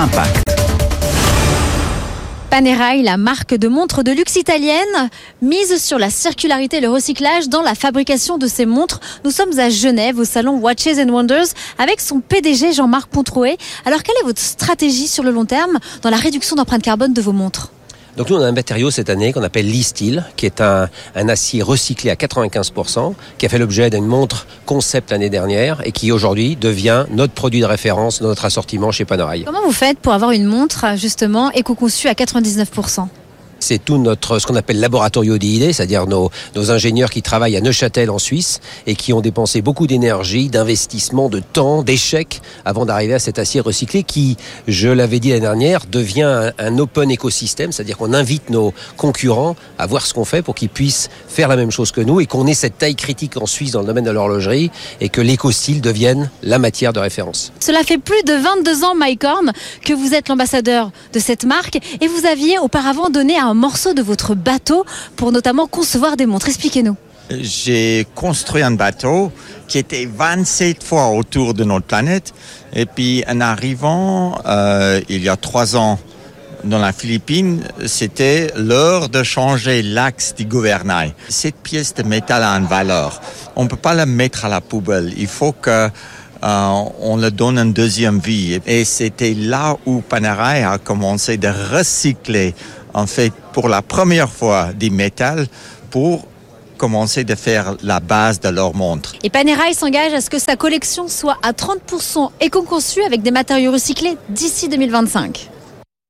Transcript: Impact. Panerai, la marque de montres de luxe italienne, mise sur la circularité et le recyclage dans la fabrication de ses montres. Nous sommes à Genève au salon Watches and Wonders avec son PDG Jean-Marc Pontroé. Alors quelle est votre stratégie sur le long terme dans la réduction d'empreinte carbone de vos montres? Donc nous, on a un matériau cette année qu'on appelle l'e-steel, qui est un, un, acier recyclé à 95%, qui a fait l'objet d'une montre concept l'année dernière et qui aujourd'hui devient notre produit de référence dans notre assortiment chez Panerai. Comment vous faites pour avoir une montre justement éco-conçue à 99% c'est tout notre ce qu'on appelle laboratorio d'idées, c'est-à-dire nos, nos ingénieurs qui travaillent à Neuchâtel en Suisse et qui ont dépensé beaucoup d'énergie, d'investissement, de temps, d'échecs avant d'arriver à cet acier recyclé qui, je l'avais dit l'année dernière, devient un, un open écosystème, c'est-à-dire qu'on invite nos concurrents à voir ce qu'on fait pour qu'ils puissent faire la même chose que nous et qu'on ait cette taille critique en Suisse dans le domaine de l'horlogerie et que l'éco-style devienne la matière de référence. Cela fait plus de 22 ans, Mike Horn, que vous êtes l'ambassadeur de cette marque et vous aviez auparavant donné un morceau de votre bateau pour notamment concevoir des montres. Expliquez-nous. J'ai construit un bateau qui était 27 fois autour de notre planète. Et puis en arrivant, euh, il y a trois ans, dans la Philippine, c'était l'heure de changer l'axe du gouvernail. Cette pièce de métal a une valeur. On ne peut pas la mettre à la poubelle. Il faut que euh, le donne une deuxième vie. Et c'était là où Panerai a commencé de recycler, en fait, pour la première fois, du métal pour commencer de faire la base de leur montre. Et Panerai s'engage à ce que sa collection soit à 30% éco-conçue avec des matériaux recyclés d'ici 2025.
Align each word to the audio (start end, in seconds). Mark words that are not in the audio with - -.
Impact. 0.00 0.44
Panerai, 2.48 3.02
la 3.02 3.18
marque 3.18 3.54
de 3.54 3.68
montres 3.68 4.02
de 4.02 4.12
luxe 4.12 4.36
italienne, 4.36 5.10
mise 5.42 5.76
sur 5.76 5.98
la 5.98 6.08
circularité 6.08 6.78
et 6.78 6.80
le 6.80 6.88
recyclage 6.88 7.50
dans 7.50 7.60
la 7.60 7.74
fabrication 7.74 8.38
de 8.38 8.46
ses 8.46 8.64
montres. 8.64 9.00
Nous 9.24 9.30
sommes 9.30 9.58
à 9.58 9.68
Genève 9.68 10.18
au 10.18 10.24
salon 10.24 10.56
Watches 10.56 10.96
and 10.98 11.10
Wonders 11.10 11.48
avec 11.76 12.00
son 12.00 12.20
PDG 12.20 12.72
Jean-Marc 12.72 13.10
Pontroé. 13.10 13.58
Alors 13.84 14.02
quelle 14.02 14.16
est 14.22 14.24
votre 14.24 14.40
stratégie 14.40 15.06
sur 15.06 15.22
le 15.22 15.32
long 15.32 15.44
terme 15.44 15.78
dans 16.00 16.08
la 16.08 16.16
réduction 16.16 16.56
d'empreinte 16.56 16.82
carbone 16.82 17.12
de 17.12 17.20
vos 17.20 17.32
montres? 17.32 17.70
Donc 18.16 18.30
nous, 18.30 18.36
on 18.36 18.42
a 18.42 18.46
un 18.46 18.52
matériau 18.52 18.90
cette 18.90 19.10
année 19.10 19.32
qu'on 19.32 19.42
appelle 19.42 19.70
l'e-steel, 19.70 20.24
qui 20.36 20.46
est 20.46 20.60
un, 20.60 20.88
un, 21.14 21.28
acier 21.28 21.62
recyclé 21.62 22.10
à 22.10 22.14
95%, 22.14 23.14
qui 23.38 23.46
a 23.46 23.48
fait 23.48 23.58
l'objet 23.58 23.90
d'une 23.90 24.06
montre 24.06 24.46
concept 24.66 25.10
l'année 25.10 25.30
dernière 25.30 25.80
et 25.86 25.92
qui 25.92 26.12
aujourd'hui 26.12 26.56
devient 26.56 27.06
notre 27.10 27.32
produit 27.32 27.60
de 27.60 27.66
référence 27.66 28.20
dans 28.20 28.28
notre 28.28 28.44
assortiment 28.44 28.90
chez 28.90 29.04
Panerai. 29.04 29.42
Comment 29.44 29.64
vous 29.64 29.72
faites 29.72 29.98
pour 29.98 30.12
avoir 30.12 30.32
une 30.32 30.46
montre 30.46 30.86
justement 30.96 31.50
éco-conçue 31.52 32.08
à 32.08 32.14
99% 32.14 33.08
c'est 33.60 33.82
tout 33.84 33.98
notre 33.98 34.38
ce 34.38 34.46
qu'on 34.46 34.56
appelle 34.56 34.80
laboratorio 34.80 35.38
d'idées, 35.38 35.72
c'est-à-dire 35.72 36.06
nos, 36.06 36.30
nos 36.56 36.70
ingénieurs 36.70 37.10
qui 37.10 37.22
travaillent 37.22 37.56
à 37.56 37.60
Neuchâtel 37.60 38.10
en 38.10 38.18
Suisse 38.18 38.60
et 38.86 38.94
qui 38.94 39.12
ont 39.12 39.20
dépensé 39.20 39.62
beaucoup 39.62 39.86
d'énergie, 39.86 40.48
d'investissement, 40.48 41.28
de 41.28 41.40
temps, 41.40 41.82
d'échecs 41.82 42.40
avant 42.64 42.86
d'arriver 42.86 43.14
à 43.14 43.18
cet 43.18 43.38
acier 43.38 43.60
recyclé 43.60 44.02
qui, 44.02 44.36
je 44.66 44.88
l'avais 44.88 45.20
dit 45.20 45.28
l'année 45.28 45.40
dernière, 45.42 45.86
devient 45.86 46.22
un, 46.22 46.52
un 46.58 46.78
open 46.78 47.10
écosystème, 47.10 47.72
c'est-à-dire 47.72 47.96
qu'on 47.96 48.12
invite 48.12 48.50
nos 48.50 48.72
concurrents 48.96 49.56
à 49.78 49.86
voir 49.86 50.06
ce 50.06 50.14
qu'on 50.14 50.24
fait 50.24 50.42
pour 50.42 50.54
qu'ils 50.54 50.68
puissent 50.68 51.08
faire 51.28 51.48
la 51.48 51.56
même 51.56 51.70
chose 51.70 51.92
que 51.92 52.00
nous 52.00 52.20
et 52.20 52.26
qu'on 52.26 52.46
ait 52.46 52.54
cette 52.54 52.78
taille 52.78 52.96
critique 52.96 53.36
en 53.36 53.46
Suisse 53.46 53.72
dans 53.72 53.80
le 53.80 53.86
domaine 53.86 54.04
de 54.04 54.10
l'horlogerie 54.10 54.70
et 55.00 55.08
que 55.08 55.20
l'éco-style 55.20 55.80
devienne 55.80 56.30
la 56.42 56.58
matière 56.58 56.92
de 56.92 57.00
référence. 57.00 57.52
Cela 57.60 57.82
fait 57.82 57.98
plus 57.98 58.22
de 58.24 58.32
22 58.32 58.84
ans, 58.84 58.94
Mike 58.94 59.24
Horn, 59.24 59.52
que 59.84 59.92
vous 59.92 60.14
êtes 60.14 60.28
l'ambassadeur 60.28 60.90
de 61.12 61.18
cette 61.18 61.44
marque 61.44 61.76
et 62.00 62.06
vous 62.06 62.26
aviez 62.26 62.58
auparavant 62.58 63.10
donné 63.10 63.38
un 63.50 63.54
morceau 63.54 63.94
de 63.94 64.02
votre 64.02 64.34
bateau 64.34 64.84
pour 65.16 65.32
notamment 65.32 65.66
concevoir 65.66 66.16
des 66.16 66.26
montres. 66.26 66.48
Expliquez-nous. 66.48 66.96
J'ai 67.30 68.06
construit 68.14 68.62
un 68.62 68.72
bateau 68.72 69.30
qui 69.68 69.78
était 69.78 70.08
27 70.12 70.82
fois 70.82 71.08
autour 71.10 71.54
de 71.54 71.64
notre 71.64 71.86
planète. 71.86 72.32
Et 72.72 72.86
puis 72.86 73.24
en 73.28 73.40
arrivant, 73.40 74.38
euh, 74.46 75.00
il 75.08 75.22
y 75.22 75.28
a 75.28 75.36
trois 75.36 75.76
ans, 75.76 75.98
dans 76.64 76.78
la 76.78 76.92
Philippine, 76.92 77.62
c'était 77.86 78.52
l'heure 78.56 79.08
de 79.08 79.22
changer 79.22 79.82
l'axe 79.82 80.34
du 80.34 80.44
gouvernail. 80.44 81.14
Cette 81.28 81.56
pièce 81.56 81.94
de 81.94 82.02
métal 82.02 82.42
a 82.42 82.50
une 82.50 82.66
valeur. 82.66 83.20
On 83.56 83.64
ne 83.64 83.68
peut 83.68 83.76
pas 83.76 83.94
la 83.94 84.06
mettre 84.06 84.44
à 84.44 84.48
la 84.48 84.60
poubelle. 84.60 85.12
Il 85.16 85.26
faut 85.26 85.52
que 85.52 85.88
euh, 86.42 87.16
le 87.16 87.30
donne 87.30 87.58
une 87.58 87.72
deuxième 87.72 88.18
vie. 88.18 88.60
Et 88.66 88.84
c'était 88.84 89.34
là 89.34 89.76
où 89.86 90.00
Panerai 90.00 90.64
a 90.64 90.78
commencé 90.78 91.36
de 91.36 91.48
recycler, 91.48 92.54
en 92.94 93.06
fait, 93.06 93.32
pour 93.52 93.68
la 93.68 93.82
première 93.82 94.30
fois, 94.30 94.72
du 94.72 94.90
métal 94.90 95.46
pour 95.90 96.26
commencer 96.80 97.24
de 97.24 97.34
faire 97.34 97.76
la 97.82 98.00
base 98.00 98.40
de 98.40 98.48
leur 98.48 98.74
montre. 98.74 99.14
Et 99.22 99.28
Panerai 99.28 99.74
s'engage 99.74 100.14
à 100.14 100.22
ce 100.22 100.30
que 100.30 100.38
sa 100.38 100.56
collection 100.56 101.08
soit 101.08 101.36
à 101.42 101.52
30% 101.52 102.30
éco-conçue 102.40 103.02
avec 103.02 103.20
des 103.22 103.30
matériaux 103.30 103.72
recyclés 103.72 104.16
d'ici 104.30 104.68
2025. 104.68 105.50